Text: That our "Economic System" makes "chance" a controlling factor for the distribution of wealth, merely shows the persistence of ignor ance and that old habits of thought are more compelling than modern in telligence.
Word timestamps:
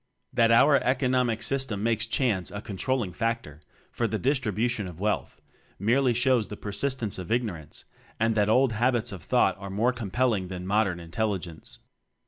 That 0.33 0.49
our 0.51 0.77
"Economic 0.77 1.43
System" 1.43 1.83
makes 1.83 2.07
"chance" 2.07 2.49
a 2.49 2.59
controlling 2.59 3.13
factor 3.13 3.61
for 3.91 4.07
the 4.07 4.17
distribution 4.17 4.87
of 4.87 4.99
wealth, 4.99 5.43
merely 5.77 6.15
shows 6.15 6.47
the 6.47 6.57
persistence 6.57 7.19
of 7.19 7.27
ignor 7.27 7.61
ance 7.61 7.85
and 8.19 8.33
that 8.33 8.49
old 8.49 8.71
habits 8.71 9.11
of 9.11 9.21
thought 9.21 9.55
are 9.59 9.69
more 9.69 9.93
compelling 9.93 10.47
than 10.47 10.65
modern 10.65 10.99
in 10.99 11.11
telligence. 11.11 11.77